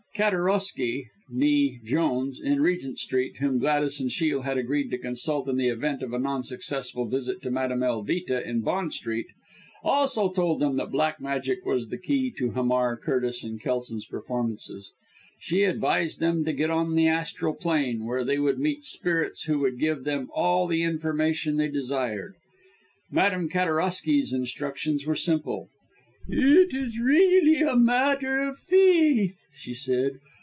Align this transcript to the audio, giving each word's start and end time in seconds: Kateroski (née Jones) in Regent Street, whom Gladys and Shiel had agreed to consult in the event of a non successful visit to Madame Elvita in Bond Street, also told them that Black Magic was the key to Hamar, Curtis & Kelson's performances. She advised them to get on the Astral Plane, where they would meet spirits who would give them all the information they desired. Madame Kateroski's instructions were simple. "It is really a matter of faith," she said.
Kateroski 0.13 1.05
(née 1.33 1.81
Jones) 1.85 2.41
in 2.41 2.61
Regent 2.61 2.99
Street, 2.99 3.37
whom 3.37 3.59
Gladys 3.59 3.97
and 4.01 4.11
Shiel 4.11 4.41
had 4.41 4.57
agreed 4.57 4.89
to 4.91 4.97
consult 4.97 5.47
in 5.47 5.55
the 5.55 5.69
event 5.69 6.03
of 6.03 6.11
a 6.11 6.19
non 6.19 6.43
successful 6.43 7.05
visit 7.07 7.41
to 7.41 7.49
Madame 7.49 7.79
Elvita 7.81 8.45
in 8.45 8.59
Bond 8.59 8.93
Street, 8.93 9.27
also 9.85 10.29
told 10.29 10.59
them 10.59 10.75
that 10.75 10.91
Black 10.91 11.21
Magic 11.21 11.65
was 11.65 11.87
the 11.87 11.97
key 11.97 12.29
to 12.37 12.51
Hamar, 12.51 12.97
Curtis 12.97 13.45
& 13.55 13.59
Kelson's 13.63 14.05
performances. 14.05 14.91
She 15.39 15.63
advised 15.63 16.19
them 16.19 16.43
to 16.43 16.51
get 16.51 16.69
on 16.69 16.93
the 16.95 17.07
Astral 17.07 17.53
Plane, 17.53 18.05
where 18.05 18.25
they 18.25 18.37
would 18.37 18.59
meet 18.59 18.83
spirits 18.83 19.43
who 19.45 19.59
would 19.59 19.79
give 19.79 20.03
them 20.03 20.27
all 20.35 20.67
the 20.67 20.83
information 20.83 21.55
they 21.55 21.69
desired. 21.69 22.35
Madame 23.09 23.47
Kateroski's 23.47 24.33
instructions 24.33 25.05
were 25.05 25.15
simple. 25.15 25.69
"It 26.27 26.71
is 26.75 26.99
really 26.99 27.61
a 27.61 27.75
matter 27.75 28.41
of 28.41 28.59
faith," 28.59 29.43
she 29.55 29.73
said. 29.73 30.19